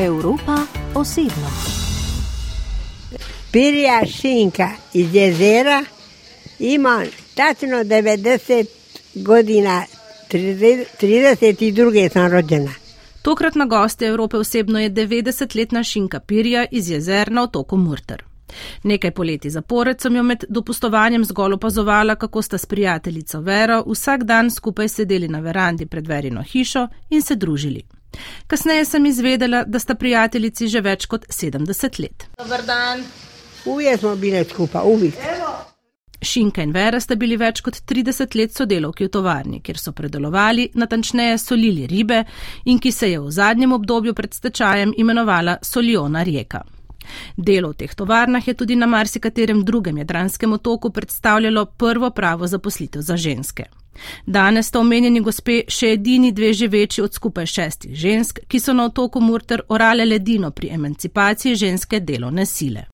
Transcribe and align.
Evropa 0.00 0.56
osebno. 0.94 1.50
Pirja 3.52 4.06
šinka 4.06 4.68
iz 4.94 5.14
jezera 5.14 5.84
ima 6.58 7.04
tačno 7.34 7.76
90 7.76 8.66
godina, 9.14 9.84
32 10.32 12.12
sem 12.12 12.32
rođena. 12.32 12.70
Tokratna 13.22 13.66
gostja 13.66 14.08
Evrope 14.08 14.36
osebno 14.36 14.80
je 14.80 14.90
90-letna 14.90 15.82
šinka 15.82 16.20
Pirja 16.20 16.66
iz 16.70 16.90
jezer 16.90 17.32
na 17.32 17.42
otoku 17.42 17.76
Murter. 17.76 18.24
Nekaj 18.82 19.10
poleti 19.10 19.50
zapored 19.50 20.00
sem 20.00 20.16
jo 20.16 20.22
med 20.22 20.44
dopustovanjem 20.48 21.24
zgolj 21.24 21.52
opazovala, 21.52 22.14
kako 22.14 22.42
sta 22.42 22.58
s 22.58 22.66
prijateljico 22.66 23.40
Vero 23.40 23.84
vsak 23.86 24.24
dan 24.24 24.50
skupaj 24.50 24.88
sedeli 24.88 25.28
na 25.28 25.40
verandi 25.40 25.86
pred 25.86 26.06
verino 26.06 26.42
hišo 26.42 26.88
in 27.10 27.22
se 27.22 27.36
družili. 27.36 27.99
Kasneje 28.46 28.84
sem 28.84 29.06
izvedela, 29.06 29.64
da 29.64 29.78
sta 29.78 29.94
prijateljici 29.94 30.68
že 30.68 30.80
več 30.80 31.06
kot 31.06 31.26
70 31.28 32.00
let. 32.02 32.26
Dobar 32.38 32.64
dan. 32.66 33.04
Uvijek 33.64 34.00
smo 34.00 34.16
bili 34.16 34.44
skupaj, 34.44 34.82
uvijek. 34.84 35.14
Šinka 36.22 36.62
in 36.62 36.72
Vera 36.72 37.00
sta 37.00 37.16
bili 37.16 37.36
več 37.40 37.62
kot 37.64 37.78
30 37.88 38.36
let 38.36 38.52
sodelovki 38.52 39.06
v 39.06 39.12
tovarni, 39.12 39.60
kjer 39.64 39.78
so 39.80 39.92
predelovali, 39.96 40.68
natančneje 40.74 41.38
solili 41.38 41.86
ribe 41.88 42.24
in 42.64 42.78
ki 42.78 42.92
se 42.92 43.10
je 43.10 43.20
v 43.20 43.30
zadnjem 43.32 43.72
obdobju 43.72 44.14
pred 44.14 44.34
stečajem 44.34 44.92
imenovala 44.96 45.56
Soliona 45.62 46.22
Rijeka. 46.22 46.62
Delo 47.36 47.72
v 47.72 47.80
teh 47.80 47.94
tovarnah 47.96 48.46
je 48.46 48.54
tudi 48.54 48.76
na 48.76 48.86
marsikaterem 48.86 49.64
drugem 49.64 49.98
jadranskem 49.98 50.52
otoku 50.52 50.90
predstavljalo 50.90 51.66
prvo 51.66 52.10
pravo 52.10 52.46
zaposlitev 52.46 53.02
za 53.02 53.16
ženske. 53.16 53.64
Danes 54.26 54.66
sta 54.66 54.80
omenjeni 54.80 55.20
gospe 55.20 55.62
še 55.68 55.92
edini 55.92 56.32
dve 56.32 56.52
živeči 56.52 57.02
od 57.02 57.14
skupaj 57.14 57.46
šestih 57.46 57.94
žensk, 57.94 58.38
ki 58.48 58.60
so 58.60 58.72
na 58.72 58.84
otoku 58.84 59.20
Murter 59.20 59.60
orale 59.68 60.04
ledino 60.04 60.50
pri 60.50 60.68
emancipaciji 60.68 61.54
ženske 61.54 62.00
delovne 62.00 62.46
sile. 62.46 62.84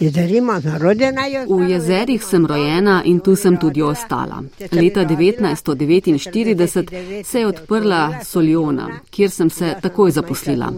V 0.00 1.68
jezerih 1.68 2.24
sem 2.24 2.46
rojena 2.46 3.02
in 3.04 3.20
tu 3.20 3.36
sem 3.36 3.58
tudi 3.58 3.82
ostala. 3.82 4.42
Leta 4.72 5.04
1949 5.04 7.24
se 7.24 7.40
je 7.40 7.46
odprla 7.46 8.20
Soljona, 8.24 9.00
kjer 9.10 9.30
sem 9.30 9.50
se 9.50 9.74
takoj 9.82 10.10
zaposlila. 10.10 10.72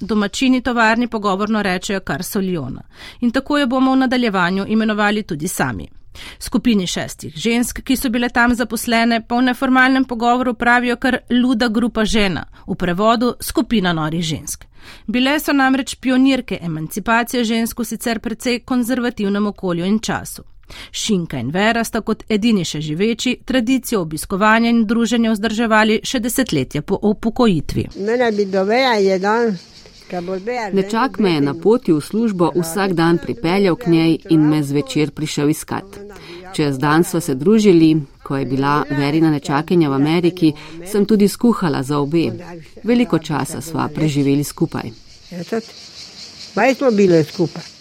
Domačini 0.00 0.60
tovarni 0.60 1.08
pogovorno 1.08 1.62
rečejo 1.62 2.00
kar 2.00 2.22
Soljona 2.22 2.82
in 3.20 3.30
tako 3.30 3.58
jo 3.58 3.66
bomo 3.66 3.92
v 3.92 3.96
nadaljevanju 3.96 4.64
imenovali 4.68 5.22
tudi 5.22 5.48
sami. 5.48 6.01
Skupini 6.38 6.86
šestih 6.86 7.36
žensk, 7.36 7.82
ki 7.84 7.96
so 7.96 8.10
bile 8.10 8.28
tam 8.28 8.54
zaposlene, 8.54 9.22
pa 9.26 9.36
v 9.36 9.48
neformalnem 9.48 10.04
pogovoru 10.04 10.54
pravijo 10.54 10.96
kar 10.96 11.18
luda 11.30 11.68
grupa 11.68 12.04
žena, 12.04 12.46
v 12.66 12.74
prevodu 12.74 13.34
skupina 13.40 13.92
norih 13.92 14.22
žensk. 14.22 14.64
Bile 15.06 15.38
so 15.40 15.52
namreč 15.52 15.94
pionirke 15.94 16.58
emancipacije 16.62 17.44
žensk 17.44 17.78
v 17.78 17.84
sicer 17.84 18.20
precej 18.20 18.60
konzervativnem 18.64 19.46
okolju 19.46 19.84
in 19.84 20.00
času. 20.00 20.42
Šinka 20.90 21.38
in 21.38 21.50
Vera 21.50 21.84
sta 21.84 22.00
kot 22.00 22.24
edini 22.28 22.64
še 22.64 22.80
živeči 22.80 23.36
tradicijo 23.44 24.00
obiskovanja 24.02 24.70
in 24.70 24.84
druženja 24.86 25.32
vzdrževali 25.32 26.00
še 26.04 26.20
desetletje 26.20 26.82
po 26.82 26.98
upokojitvi. 27.02 27.88
Nečak 30.72 31.18
me 31.18 31.34
je 31.34 31.40
na 31.40 31.54
poti 31.54 31.92
v 31.92 32.00
službo 32.00 32.52
vsak 32.54 32.92
dan 32.92 33.18
pripeljal 33.18 33.76
k 33.76 33.86
njej 33.86 34.18
in 34.30 34.48
me 34.48 34.62
zvečer 34.62 35.10
prišel 35.10 35.50
iskat. 35.50 35.84
Čez 36.52 36.78
dan 36.78 37.04
sva 37.04 37.20
se 37.20 37.34
družili, 37.34 37.96
ko 38.22 38.36
je 38.36 38.46
bila 38.46 38.84
verina 38.90 39.30
nečakinja 39.30 39.88
v 39.88 39.92
Ameriki, 39.92 40.52
sem 40.86 41.06
tudi 41.06 41.28
skuhala 41.28 41.82
za 41.82 41.98
obe. 41.98 42.30
Veliko 42.84 43.18
časa 43.18 43.60
sva 43.60 43.88
preživeli 43.88 44.44
skupaj. 44.44 44.90
Vaj 46.54 46.74
smo 46.74 46.90
bili 46.90 47.24
skupaj. 47.24 47.71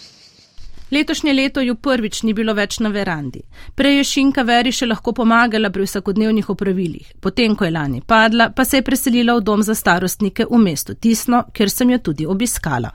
Letošnje 0.92 1.34
leto 1.34 1.62
ju 1.62 1.76
prvič 1.76 2.24
ni 2.24 2.34
bilo 2.34 2.54
več 2.54 2.80
na 2.80 2.90
verandi. 2.92 3.40
Prej 3.76 3.98
je 3.98 4.04
Šinka 4.04 4.44
Veri 4.44 4.74
še 4.76 4.90
lahko 4.90 5.14
pomagala 5.16 5.70
pri 5.72 5.86
vsakodnevnih 5.88 6.50
opravilih. 6.52 7.14
Potem, 7.24 7.56
ko 7.56 7.66
je 7.66 7.72
lani 7.72 8.02
padla, 8.02 8.50
pa 8.52 8.66
se 8.66 8.82
je 8.82 8.84
preselila 8.84 9.38
v 9.38 9.46
dom 9.48 9.64
za 9.64 9.76
starostnike 9.76 10.50
v 10.52 10.60
mestu 10.60 10.96
Tisno, 11.00 11.46
kjer 11.54 11.72
sem 11.72 11.96
jo 11.96 12.02
tudi 12.10 12.28
obiskala. 12.28 12.92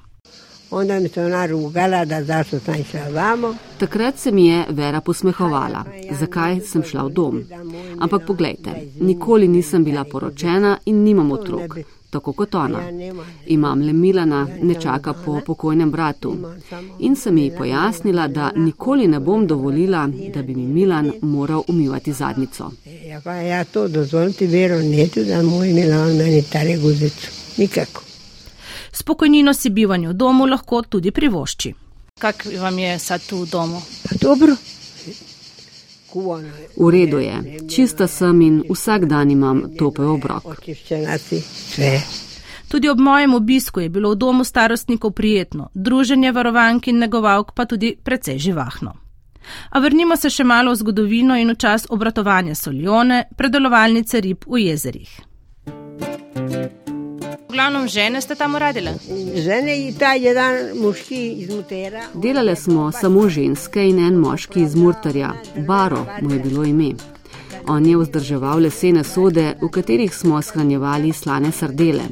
Onda 0.70 1.00
mi 1.00 1.08
se 1.08 1.24
ona 1.24 1.46
rugala, 1.46 2.04
da 2.04 2.22
zašto 2.24 2.60
sam 2.60 2.84
šla 2.84 3.08
vamo. 3.14 3.54
Takrat 3.78 4.18
se 4.18 4.32
mi 4.32 4.46
je 4.46 4.64
Vera 4.68 5.00
posmehovala, 5.00 5.84
zakaj 6.20 6.60
sem 6.68 6.84
šla 6.84 7.06
v 7.06 7.12
dom. 7.16 7.44
Ampak 8.00 8.26
poglejte, 8.26 8.76
nikoli 9.00 9.48
nisem 9.48 9.84
bila 9.84 10.04
poročena 10.04 10.78
in 10.84 11.04
nimam 11.04 11.32
otrok 11.32 11.78
tako 12.10 12.32
kot 12.32 12.54
ona. 12.54 12.78
Imam 13.46 13.80
le 13.80 13.92
Milana, 13.92 14.46
ne 14.62 14.74
čaka 14.80 15.12
po 15.12 15.40
pokojnem 15.46 15.90
bratu. 15.90 16.36
In 16.98 17.16
sem 17.16 17.38
ji 17.38 17.52
pojasnila, 17.58 18.28
da 18.28 18.50
nikoli 18.56 19.06
ne 19.08 19.20
bom 19.20 19.46
dovolila, 19.46 20.08
da 20.34 20.42
bi 20.42 20.54
mi 20.54 20.66
Milan 20.66 21.12
moral 21.22 21.62
umivati 21.68 22.12
zadnico. 22.12 22.70
Ja, 22.84 23.34
ja 23.34 23.64
to 23.64 23.88
dozvolite, 23.88 24.46
vero, 24.46 24.78
ne 24.82 25.08
tudi, 25.08 25.26
da 25.26 25.42
moj 25.42 25.72
Milan 25.72 26.16
meni 26.16 26.42
tare 26.42 26.76
guzico. 26.76 27.28
Nikako. 27.56 28.02
Spokojnino 28.92 29.54
si 29.54 29.70
bivanje 29.70 30.08
v 30.08 30.12
domu 30.12 30.46
lahko 30.46 30.82
tudi 30.82 31.10
privošči. 31.10 31.74
Kak 32.20 32.46
vam 32.60 32.78
je 32.78 32.98
sad 32.98 33.20
tu 33.26 33.42
v 33.42 33.46
domu? 33.50 33.82
Dobro. 34.20 34.56
V 36.76 36.90
redu 36.90 37.18
je, 37.18 37.58
čista 37.68 38.06
sem 38.06 38.40
in 38.42 38.62
vsak 38.70 39.04
dan 39.04 39.30
imam 39.30 39.62
topel 39.78 40.08
obrok. 40.08 40.44
Tudi 42.68 42.88
ob 42.88 42.98
mojem 42.98 43.34
obisku 43.34 43.80
je 43.80 43.88
bilo 43.88 44.10
v 44.10 44.16
domu 44.16 44.44
starostnikov 44.44 45.10
prijetno, 45.10 45.68
druženje 45.74 46.32
varovank 46.32 46.88
in 46.88 46.98
negovalk 46.98 47.52
pa 47.54 47.64
tudi 47.64 47.96
precej 48.04 48.38
živahno. 48.38 48.96
A 49.70 49.78
vrnimo 49.78 50.16
se 50.16 50.30
še 50.30 50.44
malo 50.44 50.72
v 50.72 50.80
zgodovino 50.82 51.36
in 51.38 51.54
v 51.54 51.56
čas 51.56 51.86
obratovanja 51.90 52.54
soljone, 52.54 53.28
predelovalnice 53.36 54.20
rib 54.20 54.44
v 54.46 54.66
jezerih 54.66 55.20
glavnom 57.48 57.88
žene 57.88 58.20
ste 58.20 58.34
tam 58.34 58.54
uradile? 58.54 58.94
Žene 59.34 59.78
in 59.78 59.94
ta 59.94 60.12
jedan 60.12 60.54
moški 60.82 61.32
iz 61.32 61.50
Mutera. 61.50 62.02
Delale 62.14 62.56
smo 62.56 62.92
samo 62.92 63.28
ženske 63.28 63.88
in 63.88 63.98
en 63.98 64.14
moški 64.14 64.62
iz 64.62 64.74
Murtarja, 64.74 65.32
Baro 65.66 66.06
mu 66.22 66.32
je 66.32 66.38
bilo 66.38 66.64
ime. 66.64 66.90
On 67.68 67.86
je 67.86 67.96
vzdrževal 67.96 68.58
lesene 68.58 69.04
sode, 69.04 69.54
v 69.62 69.68
katerih 69.68 70.14
smo 70.14 70.42
shranjevali 70.42 71.12
slane 71.12 71.52
sardele. 71.52 72.04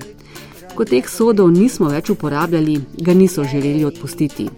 Ko 0.74 0.84
teh 0.84 1.08
sodov 1.08 1.50
nismo 1.50 1.88
več 1.88 2.10
uporabljali, 2.10 2.80
ga 2.98 3.14
niso 3.14 3.44
želeli 3.44 3.84
odpustiti. 3.84 4.48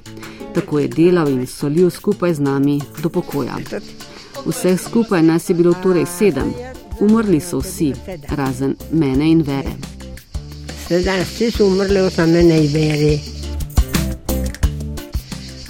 Tako 0.54 0.78
je 0.78 0.88
delal 0.88 1.28
in 1.28 1.46
solil 1.46 1.90
skupaj 1.90 2.34
z 2.34 2.40
nami 2.40 2.80
do 3.02 3.08
pokoja. 3.08 3.58
Vseh 4.46 4.80
skupaj 4.80 5.22
nas 5.22 5.50
je 5.50 5.54
bilo 5.54 5.74
torej 5.82 6.06
sedem. 6.06 6.54
Umrli 7.00 7.40
so 7.40 7.60
vsi, 7.60 7.92
razen 8.28 8.76
mene 8.92 9.28
in 9.30 9.42
vere. 9.42 9.95
Danes 10.88 11.28
vsi 11.28 11.50
so 11.50 11.66
umrli, 11.66 11.98
osim 12.00 12.30
mene 12.30 12.60
in 12.62 12.72
veri. 12.72 13.20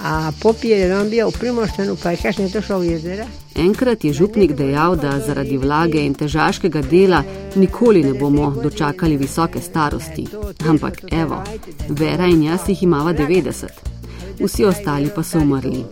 A 0.03 0.31
popije 0.41 0.77
je 0.77 0.97
on 0.97 1.09
bil 1.09 1.29
v 1.29 1.39
Primorstenu, 1.39 1.95
pa 2.03 2.11
je 2.11 2.49
to 2.53 2.61
šel 2.61 2.79
v 2.79 2.91
jezera? 2.91 3.25
Enkrat 3.55 4.03
je 4.03 4.13
župnik 4.13 4.53
dejal, 4.53 4.95
da 4.95 5.19
zaradi 5.19 5.57
vlage 5.57 6.05
in 6.05 6.13
težaškega 6.13 6.81
dela 6.81 7.23
nikoli 7.55 8.03
ne 8.03 8.13
bomo 8.13 8.51
dočakali 8.63 9.17
visoke 9.17 9.61
starosti. 9.61 10.27
Ampak 10.69 11.01
evo, 11.11 11.41
Vera 11.89 12.27
in 12.27 12.43
jaz 12.43 12.69
jih 12.69 12.83
imava 12.83 13.13
90. 13.13 13.65
Vsi 14.39 14.65
ostali 14.65 15.09
pa 15.15 15.23
so 15.23 15.39
umrli. 15.39 15.83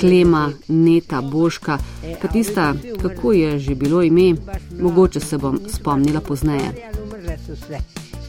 Klema, 0.00 0.50
Neta, 0.68 1.20
Boška, 1.22 1.78
pa 2.22 2.28
tista, 2.28 2.74
kako 3.02 3.32
je 3.32 3.58
že 3.58 3.74
bilo 3.74 4.02
ime, 4.02 4.34
mogoče 4.80 5.20
se 5.20 5.38
bom 5.38 5.60
spomnila 5.68 6.20
pozneje 6.20 6.90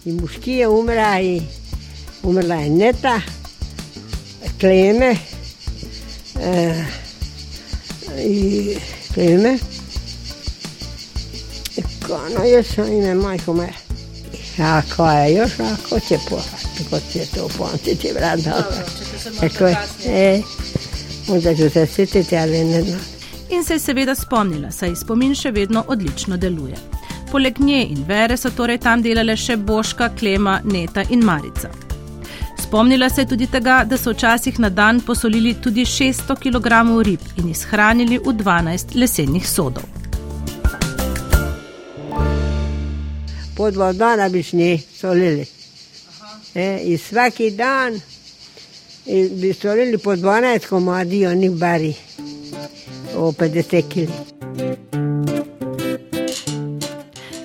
in 0.06 0.20
moški 0.22 0.52
je 0.52 0.68
umrla, 0.68 1.20
in 1.20 1.44
umrla 2.24 2.56
je 2.56 2.70
neta, 2.70 3.22
kleme, 4.60 5.16
eh, 6.42 6.86
kleme. 9.14 9.58
No, 12.10 12.44
jaz 12.44 12.66
sem 12.76 12.94
ime 12.94 13.14
majko 13.16 13.54
me. 13.54 13.70
Ja, 14.58 14.82
ko 14.96 15.10
je 15.10 15.34
još, 15.34 15.52
ako 15.60 16.00
će 16.00 16.18
pohati, 16.30 16.84
ko 16.90 17.00
će 17.14 17.26
to 17.36 17.50
pomtiti, 17.58 18.12
vrata. 18.14 18.64
Tako 19.40 19.68
je, 19.68 19.78
e, 20.06 20.42
onda 21.28 21.56
ću 21.56 21.70
se 21.70 21.86
sjetiti, 21.86 22.38
ali 22.38 22.64
ne 22.64 22.82
znam. 22.82 23.00
In 23.50 23.64
se 23.64 23.74
je 23.74 23.80
seveda 23.80 24.16
spomnila, 24.16 24.72
saj 24.72 24.96
spomin 24.96 25.36
še 25.36 25.52
vedno 25.52 25.86
odlično 25.88 26.38
deluje. 26.38 26.93
Poleg 27.34 27.60
nje 27.60 27.80
in 27.90 28.04
vere 28.08 28.36
so 28.38 28.52
torej 28.54 28.78
tam 28.84 29.02
delale 29.02 29.34
še 29.34 29.56
Boška, 29.58 30.12
Klema, 30.14 30.60
Neta 30.70 31.02
in 31.10 31.24
Marica. 31.26 31.72
Spomnila 32.62 33.08
se 33.10 33.22
je 33.22 33.30
tudi 33.32 33.48
tega, 33.50 33.80
da 33.90 33.98
so 33.98 34.12
včasih 34.14 34.60
na 34.60 34.70
dan 34.70 35.00
posolili 35.02 35.56
tudi 35.62 35.82
600 35.82 36.36
kg 36.44 36.78
rib 37.08 37.20
in 37.42 37.48
jih 37.50 37.58
shranili 37.58 38.20
v 38.20 38.36
12 38.38 38.94
lesenih 38.96 39.50
sodov. 39.50 39.84
Po 43.58 43.72
dva 43.72 43.90
dana 43.94 44.30
bi 44.30 44.44
šli 44.44 44.78
solili. 44.78 45.46
E, 46.56 46.82
I 46.84 46.98
svaki 46.98 47.50
dan 47.52 48.00
i 49.06 49.30
bi 49.30 49.54
stvorili 49.54 49.98
po 49.98 50.16
12 50.16 50.70
komadi 50.70 51.26
onih 51.26 51.52
bari 51.52 51.94
o 53.16 53.32
50 53.32 53.82
kg. 53.94 54.63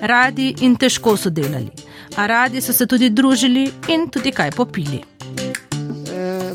Radi 0.01 0.55
in 0.61 0.75
težko 0.75 1.17
so 1.17 1.29
delali, 1.29 1.71
a 2.15 2.25
radi 2.27 2.61
so 2.61 2.73
se 2.73 2.85
tudi 2.87 3.09
družili 3.09 3.71
in 3.87 4.07
tudi 4.09 4.31
kaj 4.31 4.51
popili. 4.51 5.01
E. 6.13 6.53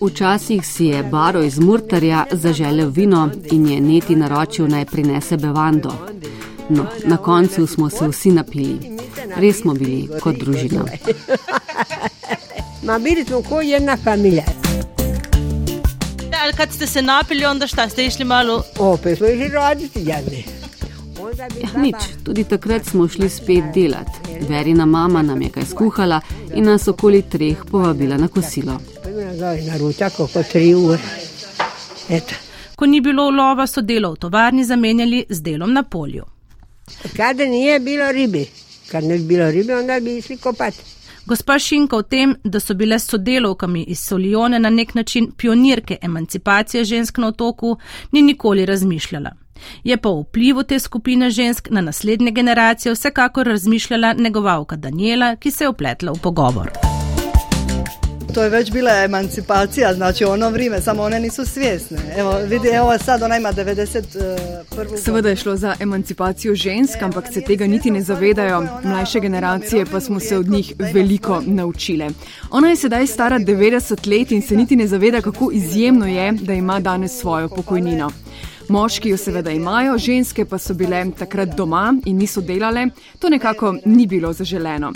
Včasih 0.00 0.66
si 0.66 0.84
je 0.84 1.02
Baro 1.02 1.42
iz 1.42 1.58
Murtarja 1.58 2.24
zaželel 2.32 2.88
vino 2.88 3.30
in 3.52 3.66
je 3.66 3.80
neti 3.80 4.16
naročil 4.16 4.68
naj 4.68 4.84
prinese 4.84 5.36
bevando. 5.36 5.92
No, 6.68 6.86
na 7.04 7.16
koncu 7.16 7.66
smo 7.66 7.90
se 7.90 8.08
vsi 8.08 8.30
napili. 8.30 8.96
Res 9.36 9.60
smo 9.60 9.74
bili 9.74 10.08
kot 10.20 10.36
družina. 10.36 10.84
Ma 12.86 12.98
bili 12.98 13.24
smo 13.24 13.42
kot 13.42 13.64
ena 13.76 13.96
familija. 14.04 14.44
Ali 16.42 16.52
kad 16.52 16.72
ste 16.72 16.86
se 16.86 17.02
napili, 17.02 17.44
onda 17.44 17.66
šta, 17.66 17.88
ste 17.88 18.06
išli 18.06 18.24
malo? 18.24 18.64
Opet 18.78 19.18
smo 19.18 19.26
išli 19.26 19.48
roditi, 19.48 20.00
jadni. 20.06 20.59
Nič, 21.76 21.96
tudi 22.24 22.44
takrat 22.44 22.86
smo 22.86 23.08
šli 23.08 23.28
spet 23.28 23.64
delat. 23.74 24.08
Verina 24.48 24.86
mama 24.86 25.22
nam 25.22 25.42
je 25.42 25.48
kaj 25.48 25.64
skuhala 25.64 26.20
in 26.54 26.64
nas 26.64 26.88
okoli 26.88 27.22
treh 27.22 27.64
povabila 27.70 28.16
na 28.16 28.28
kosilo. 28.28 28.80
Ko 32.76 32.86
ni 32.86 33.00
bilo 33.00 33.26
ulova, 33.26 33.66
so 33.66 33.80
delo 33.80 34.12
v 34.12 34.16
tovarni 34.16 34.64
zamenjali 34.64 35.24
z 35.28 35.42
delom 35.42 35.72
na 35.72 35.82
polju. 35.82 36.24
Kada 37.16 37.44
nije 37.44 37.80
bilo 37.80 38.12
ribe, 38.12 38.44
kad 38.90 39.04
ne 39.04 39.18
bi 39.18 39.24
bilo 39.24 39.50
ribe, 39.50 39.76
onda 39.76 40.00
bi 40.00 40.16
išli 40.18 40.36
kopati. 40.36 40.78
Gospa 41.26 41.58
Šinka 41.58 41.96
o 41.96 42.02
tem, 42.02 42.34
da 42.44 42.60
so 42.60 42.74
bile 42.74 42.98
sodelovkami 42.98 43.82
iz 43.82 44.00
Solijone 44.00 44.58
na 44.58 44.70
nek 44.70 44.94
način 44.94 45.30
pionirke 45.36 45.98
emancipacije 46.02 46.84
žensk 46.84 47.18
na 47.18 47.28
otoku, 47.28 47.76
ni 48.12 48.22
nikoli 48.22 48.66
razmišljala. 48.66 49.30
Je 49.84 49.96
pa 49.96 50.08
o 50.08 50.20
vplivu 50.20 50.62
te 50.62 50.78
skupine 50.78 51.30
žensk 51.30 51.68
na 51.70 51.80
naslednje 51.80 52.30
generacije 52.30 52.92
vsekakor 52.92 53.46
razmišljala 53.46 54.12
negovalka 54.12 54.76
Daniela, 54.76 55.36
ki 55.36 55.50
se 55.50 55.64
je 55.64 55.68
upletla 55.68 56.12
v 56.12 56.20
pogovor. 56.22 56.70
To 58.34 58.42
je 58.42 58.50
već 58.50 58.72
bila 58.72 58.90
emancipacija, 59.04 59.94
znači 59.94 60.24
ono 60.24 60.50
vrijeme, 60.50 60.80
samo 60.80 61.02
one 61.02 61.20
nisu 61.20 61.44
svjesne. 61.46 61.98
Evo, 62.16 62.38
vidi, 62.48 62.68
evo 62.68 62.98
sad 62.98 63.22
ona 63.22 63.36
ima 63.36 63.52
91. 63.52 64.96
Seveda 65.04 65.28
je 65.28 65.36
šlo 65.36 65.56
za 65.56 65.76
emancipacijo 65.80 66.54
žensk, 66.54 67.02
ampak 67.02 67.24
se 67.32 67.40
tega 67.40 67.66
niti 67.66 67.90
ne 67.90 68.02
zavedajo. 68.02 68.66
Mlajše 68.84 69.20
generacije 69.20 69.86
pa 69.86 70.00
smo 70.00 70.20
se 70.20 70.36
od 70.36 70.48
njih 70.48 70.72
veliko 70.78 71.42
naučile. 71.46 72.08
Ona 72.50 72.68
je 72.68 72.76
sedaj 72.76 73.06
stara 73.06 73.38
90 73.38 74.18
let 74.18 74.32
in 74.32 74.42
se 74.42 74.56
niti 74.56 74.76
ne 74.76 74.86
zaveda, 74.86 75.20
kako 75.20 75.50
izjemno 75.52 76.06
je, 76.06 76.32
da 76.32 76.52
ima 76.52 76.80
danes 76.80 77.20
svojo 77.20 77.48
pokojnino. 77.48 78.10
Moški 78.70 79.08
jo 79.08 79.16
seveda 79.16 79.50
imajo, 79.50 79.96
ženske 79.98 80.44
pa 80.44 80.58
so 80.58 80.74
bile 80.78 81.00
takrat 81.18 81.56
doma 81.56 81.88
in 82.06 82.18
niso 82.18 82.40
delale, 82.40 82.84
to 83.18 83.28
nekako 83.28 83.72
ni 83.84 84.06
bilo 84.06 84.32
zaželeno. 84.32 84.92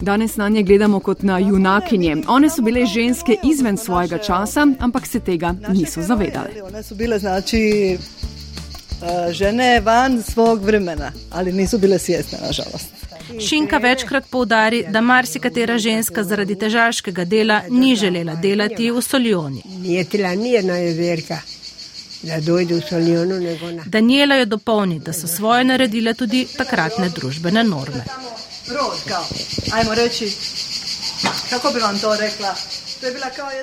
Danes 0.00 0.36
na 0.36 0.48
nje 0.48 0.62
gledamo 0.62 1.00
kot 1.00 1.22
na 1.22 1.38
junakinje. 1.38 2.16
One 2.28 2.50
so 2.50 2.62
bile 2.62 2.86
ženske 2.86 3.36
izven 3.44 3.76
svojega 3.76 4.18
časa, 4.18 4.66
ampak 4.78 5.06
se 5.06 5.20
tega 5.20 5.54
niso 5.68 6.02
zavedale. 6.02 6.62
One 6.66 6.82
su 6.82 6.94
bile, 6.94 7.18
znači, 7.18 7.60
e, 7.62 9.32
žene 9.32 9.80
van 9.80 10.22
svog 10.22 10.62
vremena, 10.62 11.12
ali 11.30 11.52
nisu 11.52 11.78
bile 11.78 11.98
svjesne, 11.98 12.38
nažalost. 12.46 12.92
Šinka 13.48 13.78
večkrat 13.78 14.24
poudari, 14.30 14.84
da 14.88 15.00
marsikatera 15.00 15.78
ženska 15.78 16.24
zaradi 16.24 16.58
težaškega 16.58 17.24
dela 17.24 17.62
ni 17.70 17.96
želela 17.96 18.34
delati 18.34 18.90
v 18.90 19.02
Solijoni. 19.02 19.62
Nije 19.80 20.04
tila 20.04 20.34
nijedna 20.34 20.76
jezerka 20.76 21.38
Daniela 23.86 24.34
jo 24.34 24.44
dopolni, 24.44 24.98
da 24.98 25.12
so 25.12 25.26
svoje 25.26 25.64
naredile 25.64 26.14
tudi 26.14 26.46
takratne 26.56 27.08
družbene 27.08 27.64
norme. 27.64 28.04
Rod, 28.68 28.98
kao, 29.08 29.24
ajmo 29.72 29.94
reći, 29.94 30.32
kako 31.50 31.70
bi 31.70 31.80
vam 31.80 31.98
to 31.98 32.16
rekla? 32.16 32.54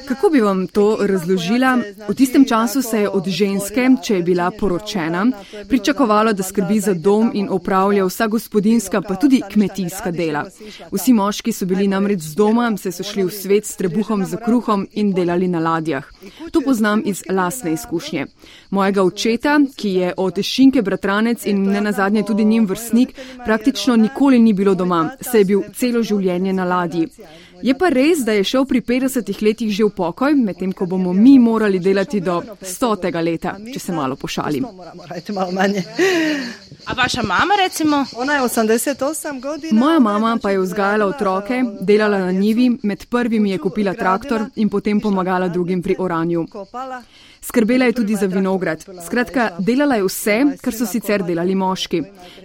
Kako 0.08 0.30
bi 0.30 0.42
vam 0.42 0.68
to 0.68 0.98
razložila? 1.02 1.78
V 2.10 2.14
tistem 2.16 2.46
času 2.46 2.82
se 2.82 3.00
je 3.00 3.10
od 3.10 3.28
ženske, 3.28 3.90
če 4.04 4.16
je 4.16 4.24
bila 4.24 4.52
poročena, 4.60 5.26
pričakovalo, 5.70 6.34
da 6.34 6.44
skrbi 6.44 6.80
za 6.80 6.94
dom 6.94 7.32
in 7.34 7.48
opravlja 7.50 8.06
vsa 8.06 8.28
gospodinska, 8.28 9.02
pa 9.02 9.16
tudi 9.16 9.42
kmetijska 9.52 10.12
dela. 10.12 10.46
Vsi 10.92 11.14
moški 11.14 11.52
so 11.52 11.66
bili 11.66 11.88
namreč 11.88 12.20
z 12.20 12.36
doma, 12.36 12.70
se 12.78 12.92
so 12.92 13.04
šli 13.04 13.24
v 13.24 13.32
svet 13.32 13.66
s 13.66 13.76
trebuhom 13.76 14.26
za 14.26 14.38
kruhom 14.38 14.88
in 14.92 15.14
delali 15.14 15.48
na 15.48 15.60
ladjah. 15.60 16.06
To 16.52 16.62
poznam 16.62 17.02
iz 17.06 17.24
lastne 17.30 17.74
izkušnje. 17.74 18.26
Mojega 18.70 19.04
očeta, 19.04 19.60
ki 19.76 19.90
je 19.90 20.14
od 20.18 20.42
Šinke 20.42 20.82
bratranec 20.82 21.46
in 21.46 21.64
ne 21.64 21.82
nazadnje 21.82 22.24
tudi 22.24 22.46
njim 22.46 22.66
vrstnik, 22.66 23.16
praktično 23.46 23.96
nikoli 23.96 24.40
ni 24.40 24.54
bilo 24.54 24.76
doma, 24.76 25.10
saj 25.22 25.40
je 25.42 25.46
bil 25.46 25.62
celo 25.76 26.04
življenje 26.04 26.54
na 26.54 26.66
ladji. 26.66 27.08
Je 27.64 27.74
pa 27.78 27.90
res, 27.90 28.24
da 28.26 28.32
je 28.32 28.44
šel 28.44 28.66
pri 28.66 28.82
50 28.82 29.42
letih 29.42 29.72
že 29.72 29.84
v 29.86 29.90
pokoj, 29.90 30.36
medtem 30.36 30.72
ko 30.74 30.86
bomo 30.86 31.14
mi 31.14 31.40
morali 31.40 31.80
delati 31.80 32.20
do 32.20 32.42
100. 32.62 33.24
leta, 33.24 33.58
če 33.74 33.80
se 33.80 33.94
malo 33.94 34.16
pošalim. 34.16 34.66
A 36.86 36.94
vaša 36.94 37.22
mama 37.22 37.54
recimo? 37.64 38.06
Ona 38.16 38.34
je 38.34 38.42
88 38.42 39.42
godina. 39.42 39.80
Moja 39.80 40.00
mama 40.00 40.38
pa 40.42 40.52
je 40.52 40.60
vzgajala 40.60 41.06
otroke, 41.06 41.64
delala 41.82 42.20
na 42.20 42.32
njivi, 42.32 42.78
med 42.84 43.06
prvimi 43.10 43.52
je 43.52 43.58
kupila 43.58 43.94
traktor 43.94 44.46
in 44.56 44.70
potem 44.70 45.02
pomagala 45.02 45.48
drugim 45.48 45.82
pri 45.82 45.96
oranju. 46.00 46.46
Skrbela 47.44 47.86
je 47.86 47.94
tudi 47.94 48.16
za 48.16 48.26
vinograd. 48.26 48.86
Skratka, 49.06 49.52
delala 49.60 49.96
je 49.96 50.04
vse, 50.04 50.36
kar 50.62 50.74
so 50.74 50.86
sicer 50.86 51.24
delali 51.26 51.56
moški. 51.56 52.02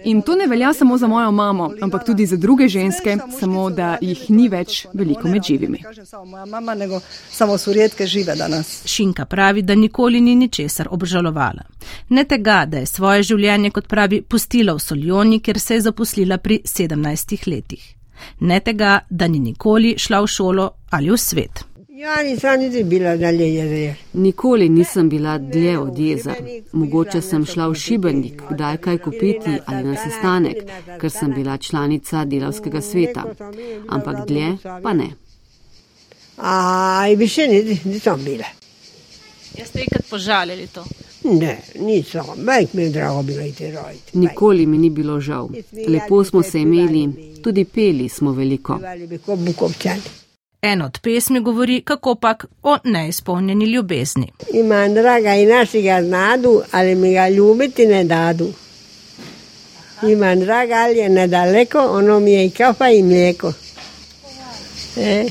In 0.09 0.21
to 0.21 0.35
ne 0.35 0.47
velja 0.47 0.73
samo 0.73 0.97
za 0.97 1.07
mojo 1.07 1.31
mamo, 1.31 1.69
ampak 1.81 2.05
tudi 2.05 2.25
za 2.25 2.35
druge 2.37 2.67
ženske, 2.67 3.17
samo 3.39 3.69
da 3.69 3.97
jih 4.01 4.23
ni 4.29 4.49
več 4.49 4.87
veliko 4.93 5.27
med 5.27 5.43
živimi. 5.43 5.83
Kažem 5.83 6.05
samo 6.05 6.25
moja 6.25 6.45
mama, 6.45 6.73
nego 6.73 6.99
samo 7.29 7.57
su 7.57 7.73
rijetke 7.73 8.07
žive 8.07 8.35
danas. 8.35 8.81
Šinka 8.85 9.25
pravi, 9.25 9.61
da 9.61 9.75
nikoli 9.75 10.21
ni 10.21 10.35
ničesar 10.35 10.87
obžalovala. 10.91 11.63
Ne 12.09 12.23
tega, 12.23 12.65
da 12.65 12.77
je 12.77 12.85
svoje 12.85 13.23
življenje, 13.23 13.71
kot 13.71 13.87
pravi, 13.87 14.21
pustila 14.21 14.73
v 14.73 14.79
Soljoni, 14.79 15.39
kjer 15.39 15.59
se 15.59 15.73
je 15.73 15.81
zaposlila 15.81 16.37
pri 16.37 16.61
17 16.65 17.47
letih. 17.47 17.93
Ne 18.39 18.59
tega, 18.59 18.99
da 19.09 19.27
ni 19.27 19.39
nikoli 19.39 19.95
šla 19.97 20.21
v 20.21 20.27
šolo 20.27 20.69
ali 20.89 21.11
v 21.11 21.17
svet. 21.17 21.76
Ja 21.97 22.23
nisam 22.23 22.59
niti 22.59 22.83
bila 22.83 23.17
dalje 23.17 23.55
jezer. 23.55 23.95
Nikoli 24.13 24.69
nisem 24.69 25.09
bila 25.09 25.37
dlje 25.37 25.79
od 25.79 25.99
jezer. 25.99 26.35
Mogoče 26.71 27.21
sem 27.21 27.45
šla 27.45 27.67
v 27.67 27.75
Šibenik, 27.75 28.41
kdaj 28.49 28.77
kaj 28.77 28.97
kupiti 28.97 29.57
ali 29.65 29.83
na 29.83 29.95
sestanek, 29.95 30.57
ker 31.01 31.11
sem 31.11 31.33
bila 31.33 31.57
članica 31.57 32.25
delavskega 32.25 32.81
sveta. 32.81 33.23
Ampak 33.89 34.27
dlje 34.27 34.57
pa 34.83 34.93
ne. 34.93 35.09
A 36.37 37.07
i 37.11 37.15
više 37.15 37.47
niti, 37.47 37.89
nisam 37.89 38.23
bila. 38.25 38.45
Jeste 39.57 39.81
ikad 39.81 40.05
požalili 40.09 40.67
to? 40.67 40.85
Ne, 41.23 41.57
nisam. 41.79 42.25
Majk 42.43 42.73
mi 42.73 42.83
je 42.83 42.89
drago 42.89 43.23
bilo 43.23 43.41
iti 43.41 43.71
roditi. 43.71 44.17
Nikoli 44.17 44.65
mi 44.65 44.77
ni 44.77 44.89
bilo 44.89 45.19
žal. 45.19 45.49
Lepo 45.87 46.23
smo 46.23 46.43
se 46.43 46.59
imeli, 46.59 47.09
tudi 47.43 47.65
peli 47.65 48.09
smo 48.09 48.31
veliko. 48.31 48.79
Bi 49.09 49.19
bukovčani. 49.37 50.26
En 50.61 50.81
od 50.81 50.99
pesmi 50.99 51.39
govori 51.39 51.81
kako 51.81 52.15
pak 52.15 52.45
o 52.63 52.77
neizpolnjeni 52.83 53.65
ljubezni. 53.65 54.31
Imam 54.53 54.93
draga 54.93 55.35
i 55.35 55.45
naši 55.45 55.81
ga 55.81 56.03
znadu, 56.03 56.61
ali 56.71 56.95
mi 56.95 57.13
ga 57.13 57.29
ljubiti 57.29 57.85
ne 57.85 58.03
dadu. 58.03 58.53
Imam 60.03 60.39
draga, 60.39 60.75
ali 60.75 60.97
je 60.97 61.09
nedaleko, 61.09 61.79
ono 61.79 62.19
mi 62.19 62.31
je 62.33 62.45
i 62.45 62.49
kafa 62.49 62.89
i 62.89 63.03
mlijeko. 63.03 63.53
E, 64.97 65.25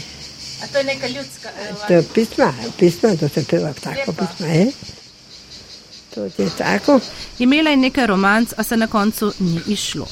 A 0.63 0.67
to 0.67 0.79
je 0.79 0.85
neka 0.85 1.07
ljudska. 1.09 1.49
to 1.89 1.93
je 1.95 2.03
pisma, 2.15 2.53
pisma, 2.79 3.17
to 3.17 3.29
se 3.29 3.45
peva 3.45 3.73
tako 3.73 4.13
pisma, 4.13 4.47
e. 4.47 4.67
To 6.15 6.25
je 6.25 6.51
tako. 6.59 7.01
Imela 7.39 7.71
je 7.71 7.77
nekaj 7.77 8.07
romanc, 8.07 8.53
a 8.57 8.63
se 8.63 8.77
na 8.77 8.87
koncu 8.87 9.33
ni 9.39 9.61
išlo. 9.69 10.07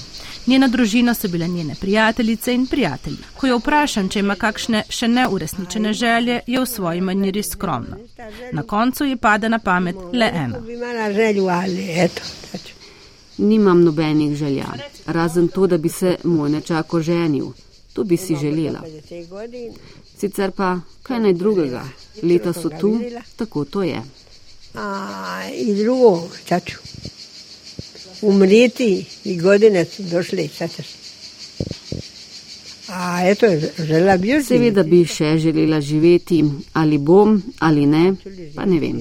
Njena 0.47 0.69
družina 0.69 1.15
so 1.15 1.29
bile 1.29 1.49
njene 1.49 1.75
prijateljice 1.81 2.55
in 2.55 2.67
prijatelji. 2.67 3.17
Ko 3.37 3.47
jo 3.47 3.59
vprašam, 3.59 4.09
če 4.09 4.21
ima 4.21 4.35
kakšne 4.37 4.83
še 4.89 5.09
neurešničene 5.09 5.93
želje, 5.93 6.41
je 6.47 6.61
v 6.61 6.67
svoji 6.67 7.01
maniri 7.01 7.43
skromna. 7.43 7.97
Na 8.53 8.63
koncu 8.63 9.05
ji 9.05 9.17
pade 9.17 9.49
na 9.49 9.59
pamet 9.59 9.97
le 10.13 10.31
ena. 10.35 10.61
Tač. 12.53 12.73
Nimam 13.39 13.83
nobenih 13.85 14.37
želja, 14.37 14.67
razen 15.07 15.49
to, 15.49 15.67
da 15.67 15.79
bi 15.79 15.89
se 15.89 16.17
moj 16.25 16.51
nečako 16.51 17.01
ženil. 17.03 17.53
To 17.93 18.05
bi 18.05 18.17
si 18.17 18.37
želela. 18.37 18.81
50 18.85 19.29
godina. 19.29 19.75
Sicer 20.19 20.51
pa 20.51 20.81
kaj 21.03 21.21
naj 21.21 21.33
drugega. 21.33 21.85
Leta 22.23 22.53
so 22.53 22.69
tu, 22.81 22.99
tako 23.37 23.65
to 23.65 23.83
je. 23.83 24.03
A, 24.75 25.43
i 25.55 25.75
drugo, 25.75 26.29
sad 26.49 26.63
ću 28.25 28.29
umriti 28.29 29.05
i 29.25 29.41
godine 29.41 29.85
su 29.85 30.03
došle 30.03 30.45
i 30.45 30.49
sad. 30.49 30.71
A 32.89 33.21
eto, 33.25 33.47
želela 33.79 34.17
bi 34.17 34.27
živeti. 34.27 34.47
Seveda 34.47 34.83
bi 34.83 35.05
še 35.07 35.39
želela 35.39 35.81
živeti, 35.81 36.45
ali 36.73 36.99
bom 36.99 37.43
ali 37.59 37.87
ne, 37.87 38.15
pa 38.55 38.65
ne 38.65 38.81
vem. 38.81 39.01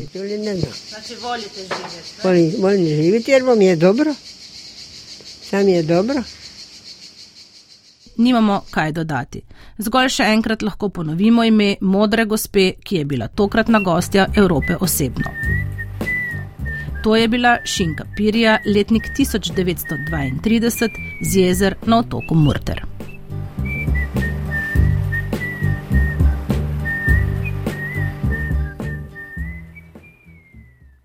Znači, 0.89 1.15
volite 1.21 1.61
živeti. 1.61 2.23
Volim, 2.23 2.53
volim 2.59 2.85
živeti 2.85 3.31
jer 3.31 3.43
vam 3.43 3.61
je 3.61 3.75
dobro. 3.75 4.15
Sam 5.49 5.67
je 5.67 5.83
dobro. 5.83 6.23
Nimamo 8.17 8.61
kaj 8.71 8.91
dodati. 8.91 9.41
Zgolj 9.77 10.09
še 10.09 10.23
enkrat 10.23 10.61
lahko 10.61 10.89
ponovimo 10.89 11.43
ime 11.43 11.75
modre 11.81 12.25
gospe, 12.25 12.71
ki 12.83 12.95
je 12.95 13.05
bila 13.05 13.27
tokratna 13.27 13.79
gostja 13.79 14.27
Evrope 14.35 14.77
osebno. 14.79 15.52
To 17.03 17.15
je 17.15 17.27
bila 17.27 17.57
Šinka 17.65 18.05
Pirja, 18.15 18.59
letnik 18.65 19.03
1932 19.19 20.89
z 21.21 21.35
jezer 21.35 21.75
na 21.85 21.99
otoku 21.99 22.35
Murter. 22.35 22.92